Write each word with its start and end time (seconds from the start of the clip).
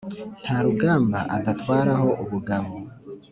nta 0.43 0.57
rugamba 0.65 1.19
adatwaraho 1.35 2.09
ubugabo, 2.23 2.71